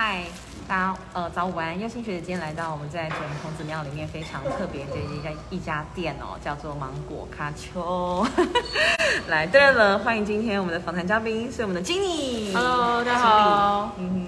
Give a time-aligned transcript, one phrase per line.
[0.00, 0.22] 嗨，
[0.68, 8.24] 大家呃早午安，优心学姐今天来到我们在准孔子庙里面非常特别的一家一家店哦，叫做芒果卡丘。
[9.26, 12.54] 来，对了，欢迎今天我们的访谈嘉宾是我们的 Jenny。
[12.54, 13.92] Hello，大家好。
[13.98, 14.26] 嗯哼，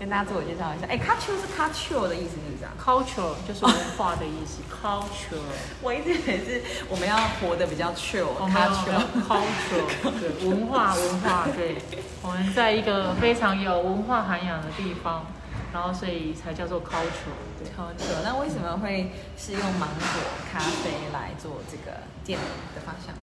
[0.00, 0.86] 跟大家自我介绍一下。
[0.88, 2.36] 哎，卡丘是卡丘的意思？
[2.78, 5.40] Culture 就是文化的意思， culture，
[5.82, 9.86] 我一直以为是我们要活得比较 chill，culture，culture
[10.20, 11.76] 对，文化文化，对，
[12.22, 15.26] 我们在一个非常有文化涵养的地方，
[15.72, 17.68] 然后所以才叫做 culture，对。
[17.76, 22.38] 卡丘，那为什么会是用芒果咖啡来做这个店
[22.74, 23.14] 的方向？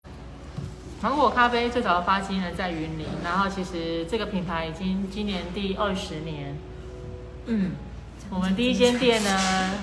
[1.00, 6.56] 芒果咖啡最早的发迹呢在云林，然后其实这个品牌已经今年第二十年。
[7.50, 7.72] 嗯，
[8.30, 9.30] 我们第一间店呢，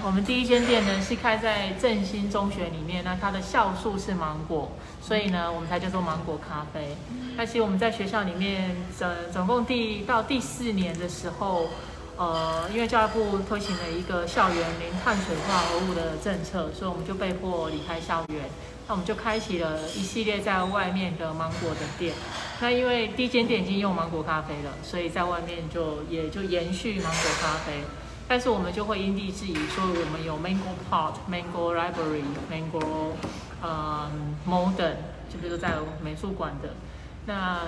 [0.04, 4.72] 我们第一间店呢是开在振兴中学里面，那它的校树是芒果，
[5.02, 6.96] 所以呢我们才叫做芒果咖啡。
[7.36, 11.68] 那其实我们在学校里面，总总共第到第四年的时候，
[12.18, 18.44] 呃，因为教育部推行了一个校园零碳水化合物的政策，所以我们就被迫离开校园。
[18.88, 22.14] 那我们就开启了一系列在外面的芒果的店。
[22.62, 27.82] 那因为第一间店已经用芒果咖啡了，所以在外面就也就延续芒果咖啡。
[28.27, 33.12] 但是我们就会因地制宜，说我们有 Mango Pot、Mango Library、Mango
[33.62, 34.09] 呃
[34.48, 34.95] Modern，
[35.29, 35.73] 就比如在
[36.04, 36.70] 美术馆的。
[37.27, 37.59] 那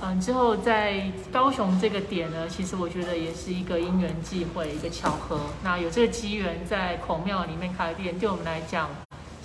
[0.00, 5.38] 嗯之后在高雄这个点呢，其实我觉得也是一个因缘际会，一个巧合。
[5.62, 8.90] 那有这个机缘在孔庙里面开店，对我们来讲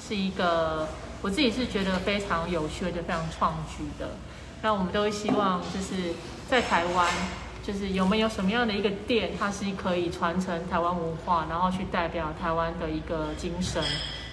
[0.02, 0.88] 是一个
[1.22, 4.18] 我自己是觉得非常有趣的、非常创举的。
[4.64, 6.16] 那我们都希望就是
[6.50, 7.08] 在台湾。
[7.68, 13.84] 就是有没有什么样的一个店，它是可以传承台湾文化，然后去代表台湾的一个精神。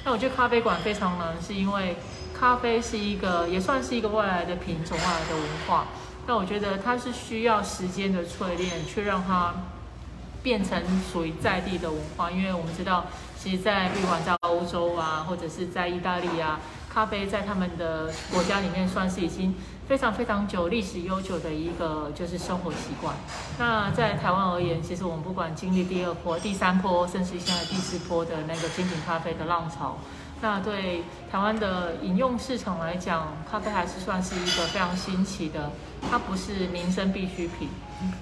[0.05, 1.97] 那我觉得咖啡馆非常难，是因为
[2.33, 5.87] 咖啡是一个也算是一个外来的品种、外来的文化。
[6.29, 9.53] 那我觉得它是需要时间的淬炼，去让它
[10.41, 12.31] 变成属于在地的文化。
[12.31, 16.61] 因为我们知道，其实，在不管在欧洲啊，或者是在意大利啊，
[16.95, 19.53] 咖啡在他们的国家里面算是已经
[19.89, 23.13] 非常非常久、历史悠久的一个就是生活习惯。
[23.59, 29.99] 那在台湾而言，其实我们不管经历第二波、第三波，甚至现在第四波的那个精品咖啡的浪潮，
[30.41, 31.03] 那对
[31.33, 35.73] 台湾的饮用市场来讲，咖啡还是算是一个非常新奇的，
[36.09, 37.69] 它不是民生必需品。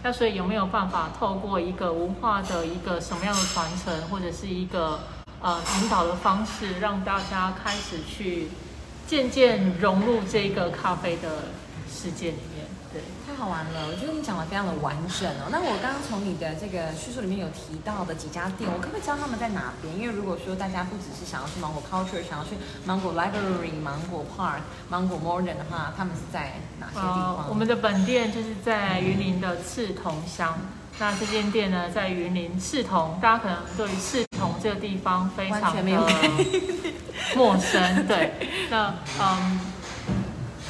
[0.02, 5.00] 那所以有没有办法透过一个文化的一个什么样的传承，或者是一个
[5.40, 8.48] 呃引导的方式，让大家开始去
[9.06, 11.28] 渐渐融入这个咖啡的
[11.90, 12.66] 世界里面？
[12.92, 13.02] 对。
[13.26, 15.48] 太好玩了，我觉得你讲的非常的完整哦。
[15.50, 19.98] 那我刚刚从你的这个叙述里面有提到的几家店，我可不可以知道他们在哪边？
[19.98, 22.50] 因为如果说大家不只是想要去芒果 Culture，想要去
[22.84, 27.36] 芒果 Library、芒果 Park、芒果 Modern 的话，他们是在哪些地方？
[27.36, 30.58] 呃，我们的本店就是在云林的赤桐乡。
[30.98, 35.82] 那这间店呢，在云林赤桐，大家可能对于赤桐这个地方非常的
[37.36, 38.06] 陌生。
[38.08, 38.32] 对，
[38.70, 39.60] 那嗯，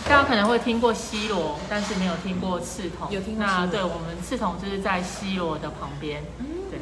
[0.08, 3.10] 大家可能会听过西罗，但是没有听过刺桐。
[3.10, 6.22] 有听过那对我们刺桐就是在西罗的旁边。
[6.38, 6.78] 嗯对，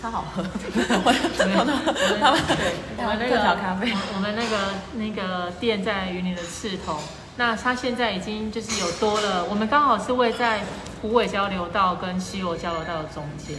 [0.00, 6.98] 超好喝， 我们我们对，我们那特个调咖啡我们那个那个店在云林的赤桐，
[7.36, 10.60] 那它现在已经就是有多了，我们刚好是位在
[11.00, 13.56] 虎尾交流道跟西罗交流道的中间。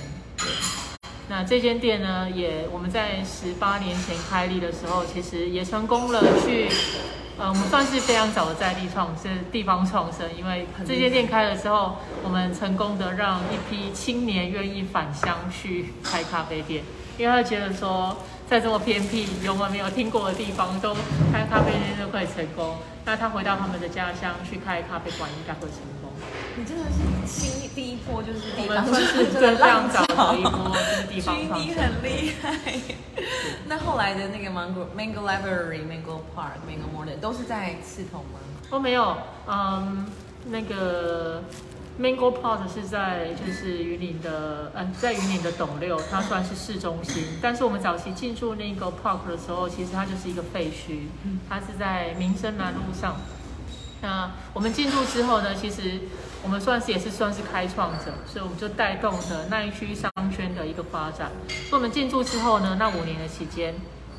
[1.29, 6.69] 那这间店呢，也我们在十八年前开立的时候，其实也成功了去。
[7.35, 16.83] 呃，我们算是非常早的在地创生、地方创生，因为这间店开了之后，我们成功的让一批青年愿意返乡去开咖啡店，
[17.17, 18.15] 因为他觉得说，
[18.47, 20.93] 在这么偏僻、我们没有听过的地方，都
[21.31, 22.75] 开咖啡店就可以成功。
[23.03, 26.11] 那他回到他们的家乡去开咖啡馆，应该会成功。
[26.55, 32.73] 你真的是新第一波就是我地方就是这个对非常浪潮早的一波，就是地方很厉害。
[33.67, 38.39] 那后来的那个 Mango Mango Library、Mango Park、Mango Modern 都是在刺桐吗？
[38.69, 39.17] 哦，没有，
[39.47, 40.05] 嗯，
[40.49, 41.43] 那个
[41.99, 47.23] Mango Park 是在就是云林的，嗯，在云林的董六，它算是市中心。
[47.41, 51.07] 但是我们早期进驻那个 Park 的时候，其实它就是一个废墟，
[51.49, 53.15] 它是在民生南路上。
[54.03, 56.01] 那我们进驻之后呢，其实
[56.43, 61.31] 我们算是也是算是开创者，所以我们就带动了那一区商圈的一个发展。
[61.69, 63.73] 所以我们进驻之后呢，那五年的期间，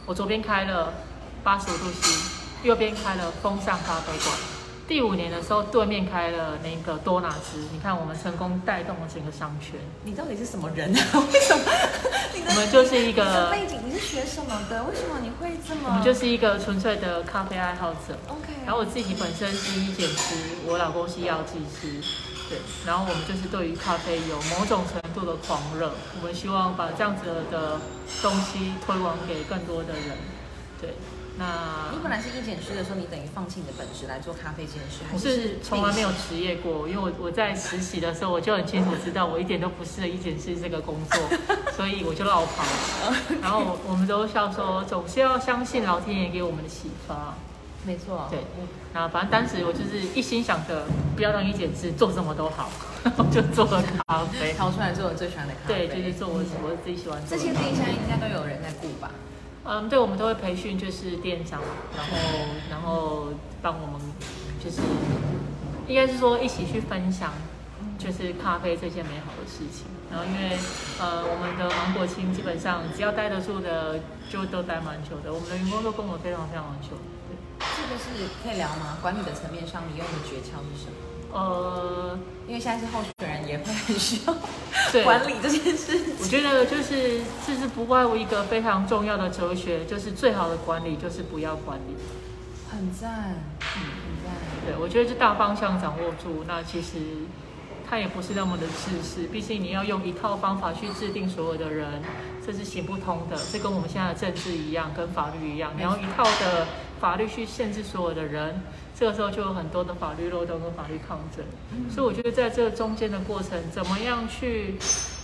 [0.06, 0.94] 我左边开了
[1.42, 4.53] 八十五度 C，右边开了风尚咖啡馆。
[4.86, 9.80] 第五年的时候，对面开了那个多纳兹，你看我们成功带动了整个商圈。
[10.04, 11.00] 你到底是什么人啊？
[11.32, 11.62] 为什么？
[12.46, 14.84] 我们就是一个，背景你是学什么的？
[14.84, 15.88] 为什么你会这么？
[15.88, 18.14] 我们就是一个纯粹的咖啡爱好者。
[18.28, 18.52] OK。
[18.66, 20.34] 然后我自己本身是医检师，
[20.66, 22.00] 我老公是药剂师。
[22.50, 27.80] 对，然后我们就是对于咖啡有某种程度的狂热，我们希望把这样子的
[28.20, 30.18] 东西推广给更多的人。
[30.78, 30.90] 对，
[31.36, 41.20] 那你本来是医检师的时候，你等于放弃你的本职来做咖啡这件事，还我是是从来没有职业过，因为我我在实习的时候我就很清楚知道我一点都不适合医检师这个工作，
[41.74, 43.16] 所以我就绕跑了。
[43.42, 47.34] 然后我我们都笑说，总是要相信老天爷给我们的启发。
[47.86, 48.38] 没错，对，
[48.94, 50.86] 然后反正当时我就是一心想着
[51.16, 52.70] 不要让医检师做什么都好，
[53.18, 54.54] 我 就做了咖啡。
[54.56, 55.88] 挑出来做我最喜欢的咖啡。
[55.88, 57.36] 对，就是做我我自己喜欢做的。
[57.36, 59.10] 这些店现在应该都有人在顾吧？
[59.66, 61.60] 嗯，对，我们都会培训，就是店长，
[61.96, 62.18] 然后
[62.70, 63.28] 然后
[63.62, 64.00] 帮我们，
[64.62, 64.82] 就是
[65.88, 67.32] 应该是说一起去分享，
[67.98, 69.86] 就是咖啡这件美好的事情。
[70.10, 70.54] 然后因为
[71.00, 75.32] 呃，我们的芒果青基本上只要待得住的，就都待蛮久的。
[75.32, 77.00] 我们的员工都跟我非常非常久。
[77.26, 78.98] 对，这个是可以聊吗？
[79.00, 81.13] 管理的层面上，你用的诀窍是什么？
[81.34, 82.16] 呃，
[82.46, 86.14] 因为现在是候选人，也会很需要管理这件事情。
[86.20, 91.96] 我觉得就是这是不外乎一个非常重要的哲学，就是最好的管理就是不要管理。
[92.70, 94.32] 很赞，嗯，很赞。
[94.64, 96.98] 对，我觉得这大方向掌握住，那其实
[97.88, 99.26] 它也不是那么的自私。
[99.26, 102.00] 毕竟你要用一套方法去制定所有的人，
[102.46, 103.36] 这是行不通的。
[103.52, 106.68] 这跟我们现在的政治一样，跟法律一样，你要一套的
[107.00, 108.62] 法律去限制所有的人，
[108.98, 111.44] 这个时候就有很多的法律漏洞跟法律抗争。
[111.90, 114.76] 所以我觉得在这中间的过程，怎么样去，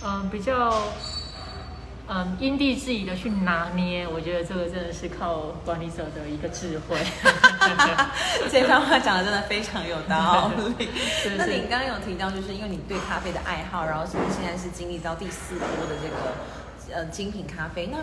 [0.05, 0.81] 嗯，比较。
[2.13, 6.97] 嗯，因地制宜的去拿捏，我觉得这个真的是靠管理者的一个智慧。
[8.51, 10.89] 这番话讲的真的非常有道理。
[11.23, 16.33] 是那你刚刚有提到，就是因为你对咖啡的爱好，然后甚至现在是经历到第四波的这个
[16.93, 17.99] 呃精品咖啡，那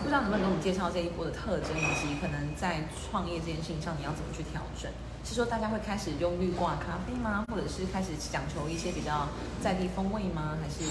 [0.00, 4.90] 不知道能不能给我们介绍这一波的特征，以及可能在创业这件事情上你要怎么去调整？
[5.24, 7.44] 是说大家会开始用绿挂咖啡吗？
[7.48, 9.28] 或者是开始讲求一些比较
[9.60, 10.58] 在地风味吗？
[10.60, 10.90] 还是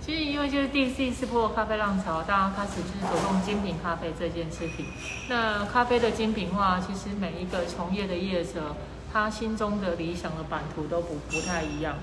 [0.00, 4.86] 其实因为就是第第四波咖啡浪潮，大家开始就是着重精品咖啡这件事情。
[5.28, 8.76] 那咖啡的精品化，其实每一个从业的业者，
[9.12, 11.96] 他心中的理想的版图都不不太一样。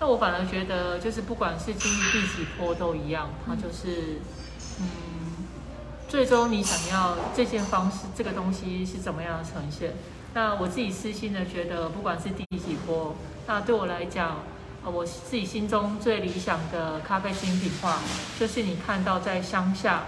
[0.00, 4.18] 那我反而觉得，就是不管是经历第几波都一样，它就是
[4.80, 4.86] 嗯，
[6.08, 9.92] 最终你想要这件方式，这个东西是怎么样的呈现？
[10.32, 13.14] 那我自己私心的觉得，不管是第几波，
[13.46, 14.38] 那对我来讲。
[14.82, 17.98] 呃，我自己心中最理想的咖啡精品化，
[18.38, 20.04] 就是你看到在乡下，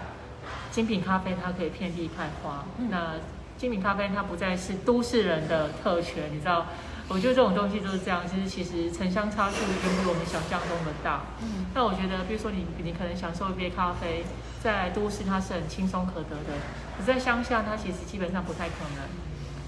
[0.70, 2.64] 精品咖啡它可以遍地开花。
[2.88, 3.16] 那
[3.58, 6.68] 精品咖啡它不再是都市人的特权，你知道？
[7.08, 11.22] 我觉得这种东西就是这样，就是其实城乡差距远比我们想象中的大。
[11.42, 11.66] 嗯。
[11.74, 14.24] 那我觉得，比如说你你可能享受一杯咖啡，
[14.62, 16.56] 在都市它是很轻松可得的，
[16.98, 19.04] 可在乡下它其实基本上不太可能。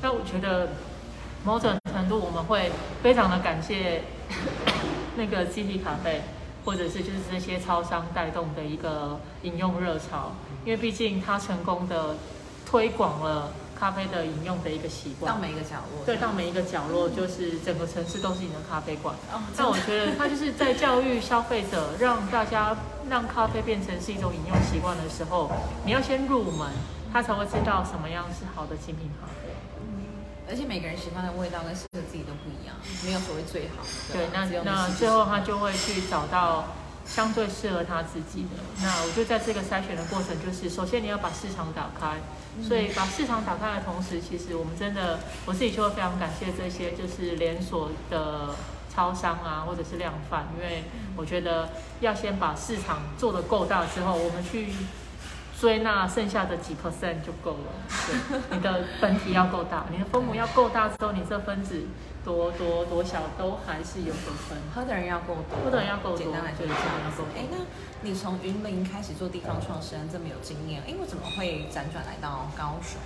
[0.02, 0.70] 那我觉得
[1.44, 2.70] 某种程度我们会
[3.02, 4.02] 非常的感谢。
[5.16, 6.22] 那个 CT 咖啡，
[6.64, 10.32] 或者是就是这些超商带动的一个饮用热潮，
[10.64, 12.16] 因为毕竟它成功的
[12.66, 19.14] 推广了咖啡的饮用的一个习惯，到每一个角落，对，到每一个角落，就是整个城市都是你的咖啡馆。
[19.32, 22.76] 哦，那我觉得它就是在教育消费者，让大家
[23.08, 25.50] 让咖啡变成是一种饮用习惯的时候，
[25.84, 26.70] 你要先入门，
[27.12, 29.52] 他才会知道什么样是好的精品咖啡。
[30.46, 33.82] 而且每个人喜欢的味道跟适合自己都不一样，没有所谓最好。
[34.12, 36.64] 对，那那最后他就会去找到
[37.06, 38.60] 相对适合他自己的。
[38.82, 42.20] 那我觉得在这个筛选的过程，就是首先你要把市场打开，
[42.62, 48.50] 所以把市场打开的同时，其实我们真的我自己就会非常感谢这些就是连锁的
[48.94, 50.84] 超商啊，或者是量贩，因为
[51.16, 51.70] 我觉得
[52.00, 54.68] 要先把市场做得够大之后，我们去。
[55.56, 57.72] 追那剩下的几 percent 就够了。
[57.88, 61.86] 对，你的本体要够大，你的分母要够大之后，你这分子
[62.24, 64.58] 多多多小都还是有所分。
[64.74, 67.58] 喝的人要够多，喝的人要够多简单来说就是这样要够多哎，那
[68.02, 72.98] 你从云林开始做地方创生这么有经验，哎，我怎么会辗转来到高雄？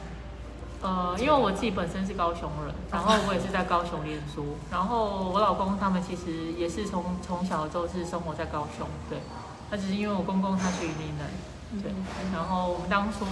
[0.80, 9.18] 呃，因为我自己本身是高雄人， 然后我也是在高雄念书，然后我老公他们其实也是从从小就是生活在高雄，对，
[9.70, 11.26] 那只是因为我公公他是云林人，
[11.82, 11.92] 对，
[12.32, 13.26] 然后我们当初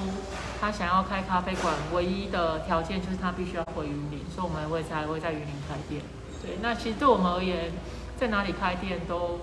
[0.60, 6.02] 他想要开咖啡馆，唯一的条件就是他必须要回云林，所以我们会才会在云林开店。
[6.42, 7.72] 对，那其实对我们而言，
[8.20, 9.40] 在哪里开店都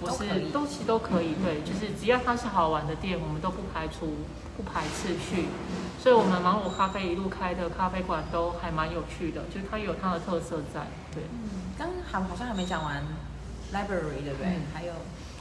[0.00, 4.26] 不是都都其实都可以，对，就是只要它是好玩的店，我们都不排除
[4.56, 5.46] 不排斥去。
[6.02, 11.22] 所以我们芒果咖啡一路开的咖啡馆都还蛮有趣的，就是它有它的特色在，对。
[11.32, 13.02] 嗯，刚刚好好像还没讲完
[13.72, 14.48] library 对不对？
[14.48, 14.62] 嗯。
[14.74, 14.92] 还有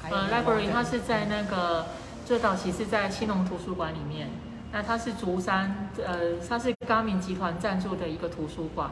[0.01, 1.87] 还有呃，library 它是在那个
[2.25, 4.27] 最早期是在新农图书馆里面，
[4.71, 8.89] 那它是竹山，呃，它是高明集团赞助的一个图书馆。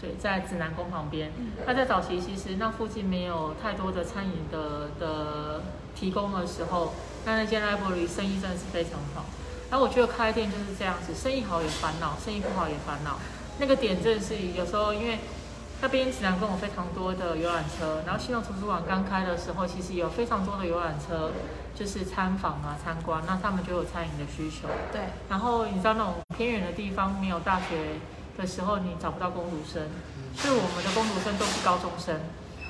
[0.00, 1.30] 对，在指南宫旁边。
[1.66, 5.60] 那在早期其实那附近没有太多的餐饮的的
[5.94, 6.94] 提供的时候，
[7.26, 9.26] 那那间 library 生意真的是非常好。
[9.70, 13.18] 然后我觉得开店就是这样子，生意好也烦恼，生意不好也烦恼。
[13.58, 15.18] 那个点真的是有时候因为。
[15.82, 21.32] 那边指南宫有非常多的游览车，然后新隆图书馆刚开的时候，其实有非常多的游览车，
[21.74, 24.68] 就是参访啊、参观，那他们就有餐饮的需求。
[24.92, 25.00] 对。
[25.28, 28.00] 然后你知道那种偏远的地方没有大学
[28.38, 29.88] 的时候，你找不到工读生，
[30.36, 32.18] 所以我们的工读生都是高中生。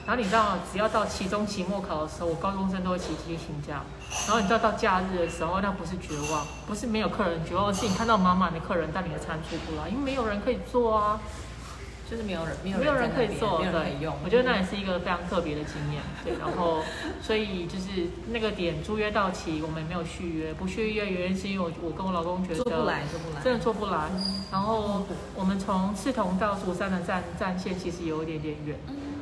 [0.06, 3.80] 然后你知道，只要到期中、期末考的时候，我高中生都会骑机请假。
[4.26, 11.18] 然后你知道到假日的时候，那不是绝望，不是没有客人绝望，是你看到满满的客人，但你的餐出不来，因为没有人可以做啊。
[12.11, 16.34] 就是没有人，没有人可以做，对，我觉得那也是一个非常特别的经验，对。
[16.38, 16.82] 然后，
[17.23, 24.11] 所以就是那个点租约到期，我们没有续约，不续约原因是因为我我跟我老公觉得做不来，做不来，真的做不来。
[24.52, 25.02] 然后
[25.34, 28.78] 我们从赤桐到竹山的站站线其实有一点点远，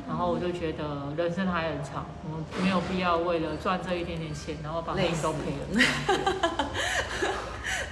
[0.07, 5.39] 然后我就觉得人生还很长，我们没有必要为了赚这一点点钱，然后把命都赔
[5.71, 5.81] 了。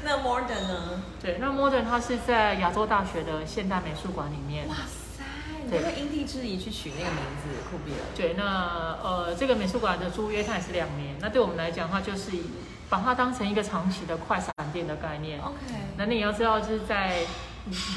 [0.03, 1.03] 那 Modern 呢？
[1.22, 4.67] 对，那 Modern 它是在亚洲大学的现代美术馆里面。
[4.67, 5.24] 哇塞，
[5.65, 8.05] 你会因地制宜去取那个名字，酷毙了。
[8.15, 11.15] 对，那呃，这个美术馆的租约它也是两年。
[11.20, 12.31] 那对我们来讲，它就是
[12.89, 15.39] 把它当成一个长期的快闪店的概念。
[15.39, 15.55] OK。
[15.98, 17.22] 那你要知道，就是在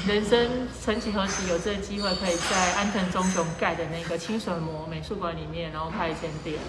[0.07, 6.59] 人生曾几何时有这个机会，可以在安藤忠雄盖的那个清水模美术馆里面，然后开一间店。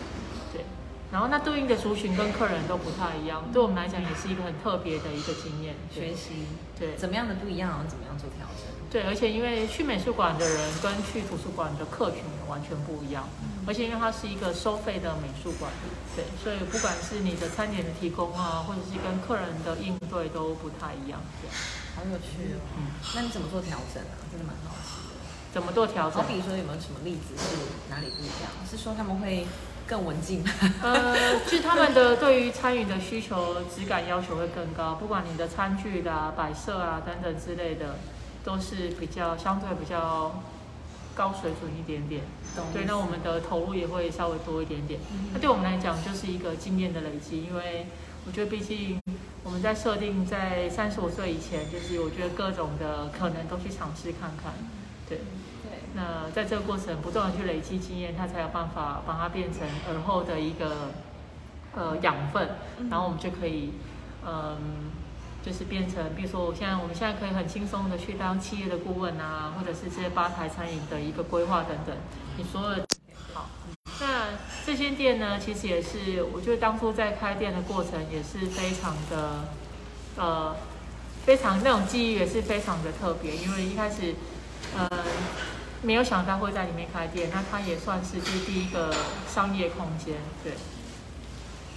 [1.16, 6.44] 然后那对应的族群跟客人都不太一样，对我们来讲也是一个很特别的一个经验学习。
[6.78, 8.68] 对，怎么样的不一样，然后怎么样做调整？
[8.92, 13.24] 对，而且因为去美术馆的人跟去图书馆的客群也完全不一样，
[13.66, 15.72] 而且因为它是一个收费的美术馆，
[16.12, 21.16] 对，所以不管是你的餐点的提供啊，或者是跟客人的应对都不太一样。
[21.40, 21.48] 对，
[21.96, 22.60] 好有趣哦。
[22.76, 24.20] 嗯，那你怎么做调整啊？
[24.28, 25.16] 真的蛮好奇的。
[25.48, 26.20] 怎么做调整？
[26.20, 27.56] 好比说有没有什么例子是
[27.88, 28.52] 哪里不一样？
[28.68, 29.48] 是说他们会？
[29.86, 30.44] 更文静。
[30.82, 37.96] 呃，就是他们的对于餐饮的需求、质感要求会更高，不管你的餐具啦、摆设啊等等之类的，
[38.44, 40.42] 都是比较相对比较
[41.14, 42.22] 高水准一点点。
[42.72, 44.98] 对，那我们的投入也会稍微多一点点。
[45.32, 47.86] 那对我们来讲，就是一个经验的累积，因为
[48.26, 49.00] 我觉得毕竟
[49.44, 54.52] 我们在设定在三十五岁以前，就是我觉得各种的可能都去尝试看看。
[55.08, 55.20] 对。
[55.96, 60.90] 那在这个过程不断的去累积经验，他才有办法把它变成耳后的一个
[61.74, 62.50] 呃养分，
[62.90, 63.72] 然后我们就可以
[64.22, 64.92] 嗯，
[65.42, 71.96] 就是变成，比如说我现在我们现在可以很轻松的去当企业的顾问啊，或者是这些吧台餐饮的一个规划等等。
[72.36, 72.86] 你说的
[73.32, 73.48] 好，
[73.98, 74.36] 那
[74.66, 79.44] 这间店呢，其实也是我觉得当初在开店的过程也是非常的
[80.18, 80.54] 呃
[81.24, 84.14] 非常那种记忆也是非常的特别，因为一开始
[84.76, 84.90] 呃。
[85.86, 88.92] 没有想到会在里面开店，那它也算是就是第一个
[89.32, 90.54] 商业空间，对。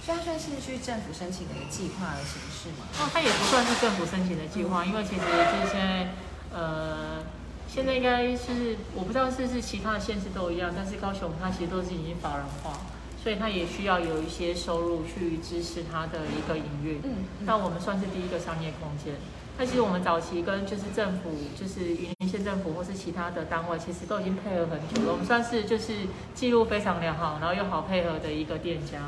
[0.04, 2.88] 所以它算是去政府申请的一个计划的形式吗？
[2.98, 6.08] 哦，它也不算是政府申请的计划，因为其实就是现在，
[6.52, 7.22] 呃，
[7.68, 12.80] 现在应该是我不知道是不是其他的县市都一样，但是高雄它其实都是已经法人化，
[13.22, 16.98] 所以它也需要有一些收入去支持它的一个营运。
[17.04, 17.28] 嗯。
[17.44, 19.14] 那我们算是第一个商业空间。
[19.60, 25.12] 那其实我们早期跟就是政府，就是云林县政府或是其他的单位，其实都已经配合很久了。
[25.12, 25.92] 我们算是就是
[26.32, 28.98] 记录非常良好，然后又好配合的一个店家。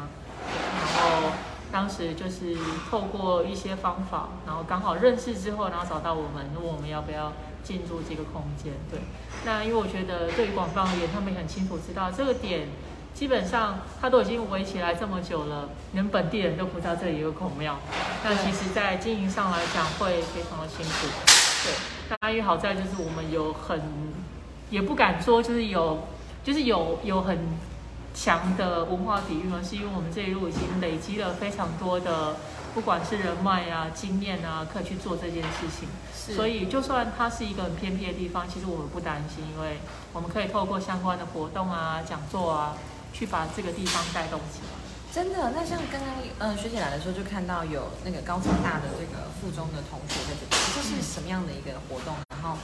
[0.45, 1.33] 然后
[1.73, 2.55] 当时就是
[2.91, 7.33] 透过一些方法，然后刚好认识之后，然后找到我们，问我们要不要
[7.65, 8.75] 进驻这个空间。
[8.91, 9.01] 对，
[9.47, 12.69] 那因为我觉得对于广方而言，他们也很清楚知道这个点。
[13.15, 17.79] 基本上它都已经围起来这么久了，连本地人都不知道这里有孔庙。
[18.25, 21.07] 那其实，在经营上来讲会非常的辛苦。
[21.65, 21.73] 对，
[22.21, 23.81] 那因为好在就是我们有很，
[24.71, 26.09] 也不敢说就是有，
[26.43, 27.39] 就是有有很
[28.13, 32.37] 强的文化底蕴，而是因为我们这一路已经累积了非常多的，
[32.75, 35.89] 不管是人脉啊、经验啊，可以去做这件事情。
[36.35, 39.79] 所以，就算它是一个很偏僻的地方，其实我们不担心，因为
[40.13, 42.75] 我们可以透过相关的活动啊、讲座啊。
[43.13, 44.73] 去把这个地方带动起来。
[45.13, 52.17] 真的，那像刚刚嗯学姐来的时候，就看到有那个高中大的这个附中的同学在这边，这是什么样的一个活动？
[52.31, 52.57] 然后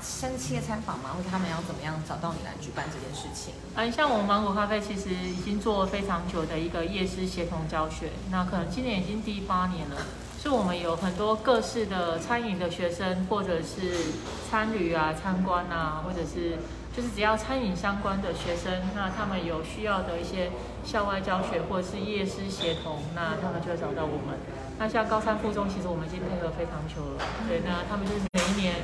[0.00, 1.10] 生企业参访吗？
[1.16, 3.54] 或者他们要怎么样找到你来举办这件事情？
[3.74, 9.96] 嗯，像我们芒果咖啡其实已经做了非常久的一个夜市协同教学，那可能今年已经第八年了。
[10.40, 14.14] 是我们有很多各式的餐饮的学生，或者是
[14.48, 16.56] 参旅啊、参观啊，或者是。
[16.96, 20.50] 就是只要餐饮相关的学生，那他们有需要的一些
[20.82, 24.38] 校外教学或者是夜师协同，那他们就会找到我们。
[24.78, 27.24] 那像高三附中，其实我们已经配合非常久了。
[27.46, 28.76] 对，那他们就是每一年，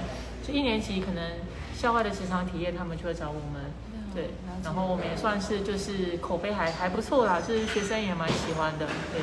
[0.47, 1.25] 就一年级可能
[1.75, 3.73] 校外的职场体验，他们就会找我们。
[4.15, 4.29] 对，
[4.63, 8.85] 然后我们也算是就是口碑还还不错啦，就是学生也蛮喜欢的。
[9.11, 9.23] 对，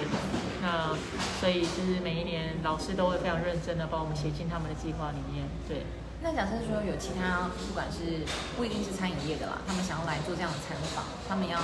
[0.63, 0.97] 那
[1.39, 5.45] 所以就是每一年老师都会非常认真的帮我们写进他们的计划里面。
[5.67, 5.85] 对。
[6.21, 8.25] 那假设说有其他，不管是
[8.57, 11.57] 不一定是餐饮业的啦，他们想要来做这样的参访，他们要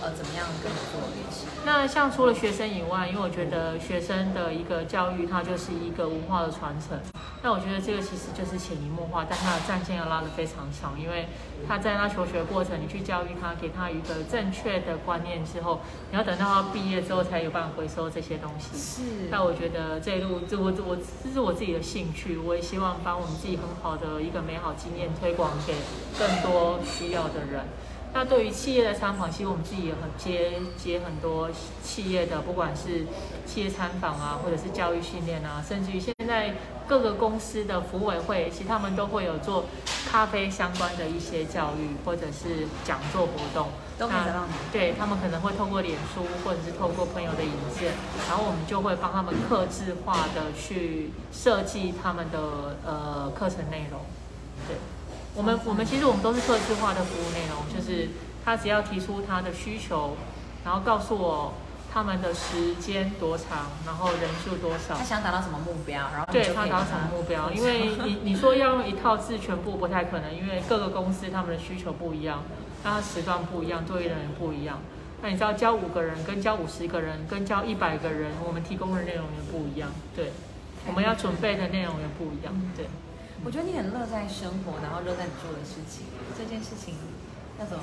[0.00, 1.46] 呃怎么样跟你做联系？
[1.66, 6.98] 那像除了学生以外，因为我觉得学生的一个教育，它就是一个文化的传承。
[7.42, 11.28] 那我觉得这个其实就是潜移默化，但他的战线要拉得非常长，因为
[11.66, 15.80] 他在他求学过程，你去教育他，给他一个正确的观念之后，
[16.10, 18.76] 你要等到他毕业之后才有办法回收这些东西。
[18.76, 19.28] 是。
[19.30, 25.74] 那我觉得这一路，这我我这是我自己的兴趣，我也希望把我们自己很好好的一个美好经验推广给
[26.16, 27.66] 更多需要的人。
[28.12, 31.48] 那对于企业的参访，其实我们自己也很接接很多
[31.82, 33.06] 企业的，不管是
[33.46, 36.54] 企业参访啊，或者是教育训练啊，甚至于现在
[36.88, 39.66] 各个公司的服委会，其实他们都会有做
[40.10, 43.68] 咖啡相关的一些教育，或者是讲座活动。
[43.96, 44.52] 都可以找到你。
[44.72, 47.92] 对他们可能会透过脸书，或者是透过朋友的引荐，
[48.26, 52.38] 然后我们就会帮他们克制化的去设计他们的
[52.82, 54.00] 呃课程内容。
[54.66, 54.76] 对。
[55.40, 58.10] 我们我们其实我们都是客制化的服务内容，就是
[58.44, 60.14] 他只要提出他的需求，
[60.66, 61.54] 然后告诉我
[61.90, 72.42] 他们的时间多长，然后人数多少，他想达到什么目标，然后对他达到什么目标，因为你你说要用一套字全部不太可能，因为各个公司他们的需求不一样，
[72.84, 74.78] 那他时段不一样，对应的人不一样，
[75.22, 80.32] 那你知道教五个人跟教五十个人跟教一百个人，我们提供的内容也不一样，对，
[80.86, 82.84] 我们要准备的内容也不一样，对。
[83.42, 86.04] 我觉得你很乐在生活，然后乐在你做的事情。
[86.36, 86.94] 这件事情
[87.58, 87.82] 要怎么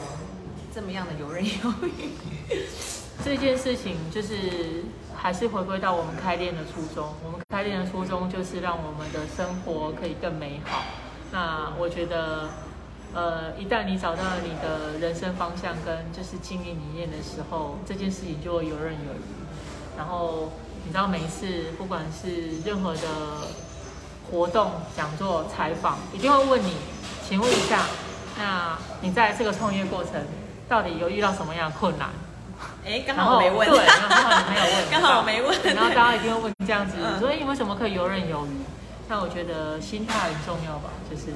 [0.74, 1.52] 这么样的游刃有
[1.88, 2.12] 余？
[3.26, 4.84] 这件事情就是
[5.16, 7.12] 还是回归到我们开店的初衷。
[7.26, 10.84] 我们开店的初衷就是让我们的生活可以更美好。
[11.32, 12.50] 那我觉得，
[13.16, 19.98] 呃，一旦你找到了你的人生方向跟就是经营理念的时候，这件事情就会游刃有余。
[19.98, 20.52] 然后
[20.86, 23.02] 你知道，每一次不管是任何的。
[24.32, 26.76] 活动、讲座、采访，一定会问你，
[27.28, 27.84] 请问一下，
[28.38, 30.14] 那你在这个创业过程，
[30.68, 32.10] 到底有遇到什么样的困难？
[32.86, 38.50] 哎，刚好我没问，对，刚好你没有问，刚好我没问，然后大家一定会问这样子，所以你为什么可以游刃有余？
[39.10, 41.32] 那我觉得心态很重要吧，就是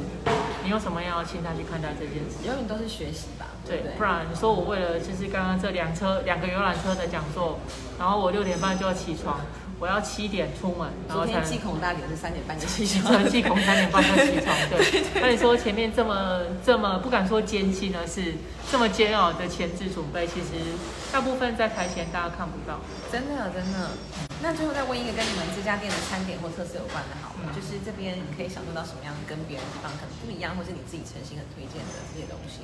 [0.64, 2.44] 你用什么样的心态去看待这件事？
[2.46, 7.60] 永远都是学习吧，对，不然你说我为了就是刚刚这两车两个游览车的讲座，
[7.98, 9.40] 然后我六点半就要起床。
[9.82, 11.42] 我要七点出门，然后才。
[11.42, 13.18] 忌恐大点是三点半就起床。
[13.26, 14.78] 忌恐三点半就起床， 对。
[15.20, 18.36] 那你说前面这么这么不敢说艰辛呢，是
[18.72, 20.78] 这么煎熬的前置准备，其实
[21.12, 22.78] 大部分在台前大家看不到。
[23.12, 23.90] 真的真的。
[24.44, 32.62] 那最后再问一个跟你们这家店的餐点或特色有关的，好，就是这边你可以享受到什么样跟别人地方可能不一样，或是你自己诚心很推荐的这些东西。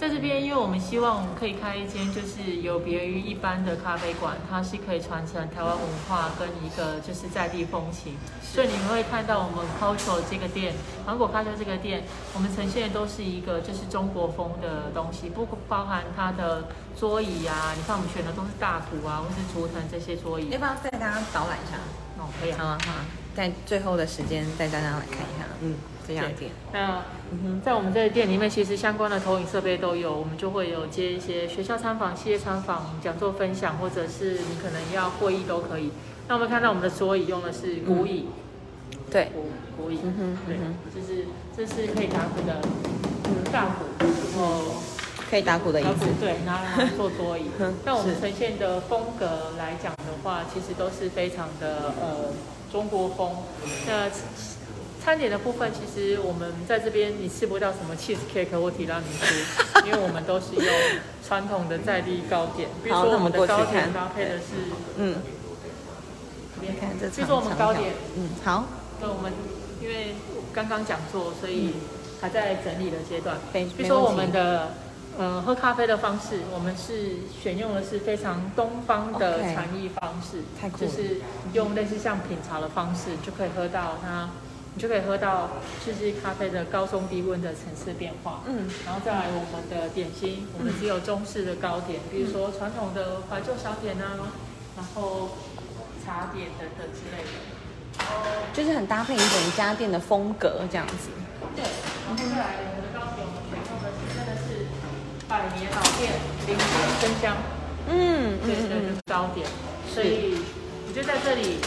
[0.00, 10.72] 在这边，因为我们希望可以开一间就是有别于一般的咖啡馆，它是可以传承台湾文化跟一个就是在地风情，所以你们会看到我们 Culture 这个店，
[11.04, 16.64] 芒果咖啡这个店，我们呈现的都是一个就是中国风的东西，不包含它的
[16.98, 20.48] 桌椅啊，你看我们选的都是大图啊，或是竹藤这些桌椅。
[20.48, 21.76] 要不要带大家导览一下？
[22.16, 22.52] 哦，可以。
[22.52, 23.04] 好啊，好啊，
[23.36, 25.76] 在最后的时间带大家来看一下，嗯。
[26.10, 27.02] 这样店，那
[27.64, 35.90] 在我们这个店里面，其实相关的投影设备都有，我们就会有接一些学校参访、企业参访、讲座分享，或者是你可能要会议都可以。
[36.28, 38.26] 那我们看到我们的桌椅用的是古椅，
[39.10, 39.46] 对，古
[39.76, 40.56] 古椅，嗯对，
[40.94, 42.60] 就是这是可以打鼓的
[43.52, 44.82] 大鼓，然后
[45.30, 47.44] 可以打鼓的椅子，对，拿来做桌椅。
[47.84, 52.32] 那我们呈现的风格来讲的话，其实都是非常的呃
[52.70, 53.36] 中国风。
[53.86, 54.08] 那
[55.02, 60.66] 餐点的部分，其实我们在这边你吃不到什么 cheese cake 或提拉米苏，因为我们都是用
[61.26, 62.68] 传统的在地糕点。
[62.84, 64.44] 比如说我们的糕点搭配的是，
[64.98, 65.16] 嗯，
[66.60, 68.66] 边看这比如说我们糕点，嗯，好。
[69.00, 69.32] 那我们
[69.80, 70.14] 因为
[70.52, 71.72] 刚刚讲座，所以
[72.20, 73.38] 还在整理的阶段。
[73.52, 74.68] 比如说我们的，
[75.18, 80.42] 呃，喝咖啡的方式，我们是选用的是非常东方的禅意方式，
[80.78, 81.22] 就是
[81.54, 84.28] 用类似像品茶的方式，就可以喝到它。
[84.80, 85.50] 你就可以喝到
[85.84, 94.32] 就是咖啡的高中低温的层次变化，嗯，然后再来我们的点心，我们只有中式的糕点，比如说传统的怀旧小点啊，
[94.78, 95.36] 然后
[96.00, 98.08] 茶点等等之类的，
[98.54, 101.12] 就是很搭配一整家店的风格这样子。
[101.54, 104.64] 对，然后再来我们的糕点，我们选用的是真的是
[105.28, 106.16] 百年老店，
[106.48, 106.64] 林间
[107.02, 107.36] 生香，
[107.86, 109.46] 嗯，对对，就是糕点，
[109.92, 110.40] 所以
[110.88, 111.58] 我就在这里，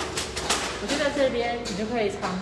[0.82, 2.34] 我就在这边，你就可以尝。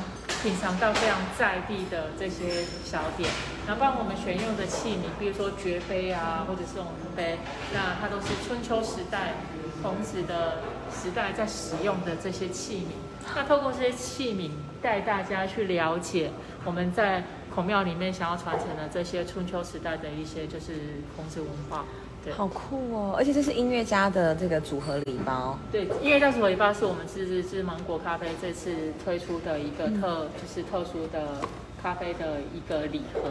[0.42, 3.30] 品尝到非常在地的这些小点，
[3.68, 7.38] 然后帮我们选用的器皿，比如说爵杯啊，或者是我们杯，
[7.72, 9.34] 那它都是春秋时代
[9.84, 13.34] 孔子的时代在使用的这些器皿。
[13.36, 14.50] 那透过这些器皿，
[14.82, 16.32] 带大家去了解
[16.66, 17.24] 我们在
[17.54, 21.86] 孔庙里面想要传承的这些春秋时代的一些就是孔子文化。
[22.24, 23.16] 对，好酷哦！
[23.18, 25.58] 而且这是音乐家的这个组合礼包。
[25.72, 31.42] 对，音乐家组合礼包是我们是是是芒果咖啡这次推出的一个特、就是特殊的
[31.82, 33.22] 咖啡的一个礼盒。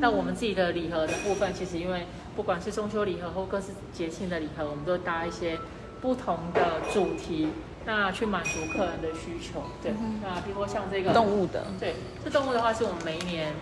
[0.00, 5.58] 那我们自己的礼盒的部分，其实因为不管是中秋礼盒或各式节庆的礼盒，我们都搭一些
[6.00, 7.48] 不同的主题，
[7.84, 9.60] 那去满足客人的需求。
[9.82, 13.52] 对，那比如说像这个动物的，对，这动物的话是我们每一年，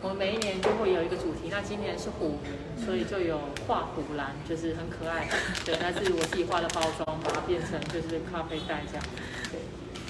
[0.00, 1.48] 我们每一年就会有一个主题。
[1.50, 2.38] 那今年是虎，
[2.84, 5.28] 所以就有画虎兰，就是很可爱。
[5.64, 9.04] 对，那是我自己画的包装，把它变成就是咖啡袋这样。
[9.50, 9.58] 对，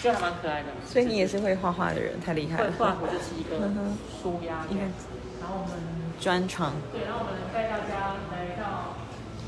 [0.03, 0.69] 就还蛮可爱的。
[0.87, 2.71] 所以你也是会画画的人，太厉害了。
[2.73, 4.93] 会画，我就是一个嗯哼舒压一个感。
[5.41, 5.79] 然后我们
[6.21, 8.95] 专场对，然后我们带大家来到，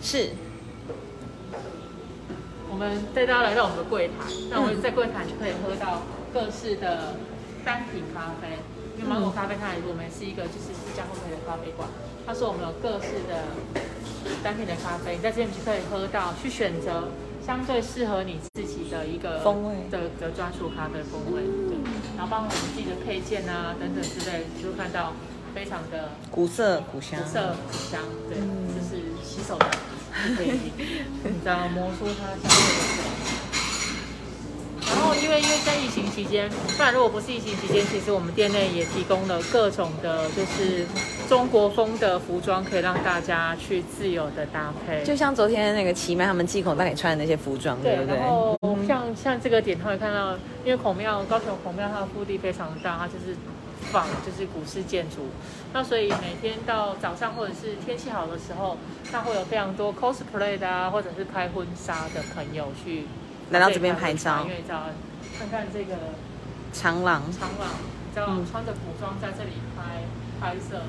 [0.00, 0.30] 是
[2.70, 4.32] 我们带大家来到我们的柜台。
[4.48, 6.00] 那我们在柜台就可以喝到
[6.32, 7.16] 各式的
[7.62, 8.56] 单品咖啡。
[9.00, 11.88] 因为芒果咖啡它也是我们是一个就是私家烘焙的咖啡馆，
[12.26, 13.48] 它说我们有各式的
[14.44, 17.08] 单品的咖啡，你在这边就可以喝到，去选择
[17.40, 19.88] 相对适合你自己的一个风味。
[19.90, 21.40] 的的专属咖啡风味。
[21.72, 21.80] 对，
[22.18, 25.14] 然后包括我们自己的配件啊等等之类，你就看到
[25.54, 27.18] 非常的古色古香。
[27.24, 28.68] 古，色古香，对，嗯。
[28.76, 29.66] 就是洗手的，
[30.36, 30.72] 可以，
[31.24, 32.50] 你知道磨出它香
[35.10, 40.86] 后，因为因为在疫情期间，不然如果不是疫情期间，其实我们店内也提供了各种的，就是
[41.28, 45.02] 中国风的服装，可以让大家去自由的搭配。
[45.02, 48.16] 就像昨天那个奇麦他们寄孔带你穿的那些服装，对对，不对？
[48.16, 53.36] 然后像像这个点，他会看到，因为孔庙高雄孔庙它的腹地非常大，它就是
[53.90, 55.26] 仿就是古式建筑，
[55.72, 58.76] 那所以每天到早上或者是天气好的时候，
[59.10, 63.06] 那会有非常多 cosplay 的啊，或者是拍婚纱的朋友去
[63.50, 64.46] 来到这边拍照
[65.38, 65.94] 看看这个
[66.72, 67.68] 长廊长廊，
[68.28, 70.04] 嗯穿着古装在这里拍
[70.40, 70.80] 拍摄，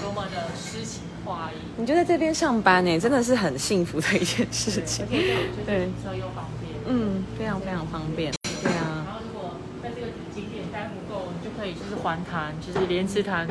[0.00, 1.56] 多么的诗情画意。
[1.76, 5.18] 你就在这边上班呢，真的是很幸福的一件事情对。
[5.64, 6.74] 对停车又方便。
[6.86, 8.32] 嗯，非常非常方便。
[8.62, 9.52] 对啊，然后如果
[9.82, 13.48] 在这个景点待不够，你就可以就是环潭，就是莲池潭。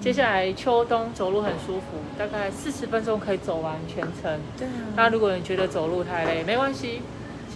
[0.00, 4.38] 接下来秋冬走路很舒服，大概四十分钟可以走完全程。
[4.56, 4.70] 对啊。
[4.94, 7.02] 那如果你觉得走路太累，没关系，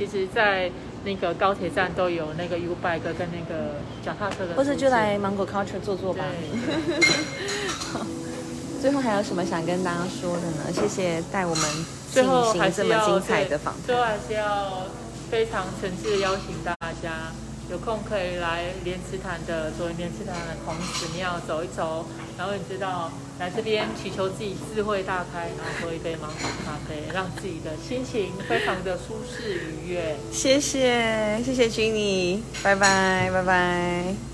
[0.00, 0.70] 其实在
[1.04, 6.24] 那个高铁站都有那个 U bike 跟那个脚踏车的，或者就来芒果 Culture 坐坐吧。
[6.24, 7.00] 对。
[8.80, 10.72] 最后还有什么想跟大家说的呢？
[10.72, 11.64] 谢谢带我们
[12.10, 14.12] 最进行这么精彩的访最后谈。
[14.12, 14.86] 还是要
[15.30, 17.30] 非常诚挚的邀请大家，
[17.70, 22.04] 有空可以来莲池潭的左营莲池潭的孔子庙走一走，
[22.36, 30.16] 然后你知道来这边祈求自己智慧大开，然后喝一杯芒果咖啡，让自己的心情非常的舒适愉悦。
[30.32, 34.29] 谢谢，谢谢君妮拜拜，拜拜。